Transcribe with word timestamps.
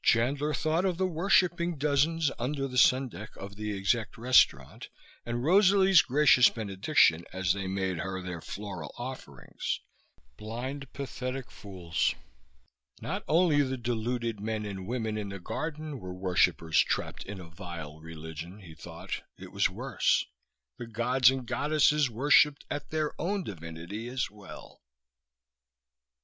Chandler 0.00 0.54
thought 0.54 0.84
of 0.84 0.96
the 0.96 1.08
worshipping 1.08 1.76
dozens 1.76 2.30
under 2.38 2.68
the 2.68 2.78
sundeck 2.78 3.36
of 3.36 3.56
the 3.56 3.76
exec 3.76 4.16
restaurant, 4.16 4.90
and 5.26 5.42
Rosalie's 5.42 6.02
gracious 6.02 6.48
benediction 6.48 7.24
as 7.32 7.52
they 7.52 7.66
made 7.66 7.98
her 7.98 8.22
their 8.22 8.40
floral 8.40 8.94
offerings. 8.96 9.80
Blind, 10.36 10.92
pathetic 10.92 11.50
fools! 11.50 12.14
Not 13.00 13.24
only 13.26 13.60
the 13.62 13.76
deluded 13.76 14.38
men 14.38 14.64
and 14.64 14.86
women 14.86 15.18
in 15.18 15.30
the 15.30 15.40
garden 15.40 15.98
were 15.98 16.14
worshippers 16.14 16.78
trapped 16.78 17.24
in 17.24 17.40
a 17.40 17.48
vile 17.50 17.98
religion, 17.98 18.60
he 18.60 18.76
thought. 18.76 19.22
It 19.36 19.50
was 19.50 19.68
worse. 19.68 20.24
The 20.78 20.86
gods 20.86 21.28
and 21.32 21.44
goddesses 21.44 22.08
worshipped 22.08 22.64
at 22.70 22.90
their 22.90 23.20
own 23.20 23.42
divinity 23.42 24.06
as 24.06 24.30
well! 24.30 24.80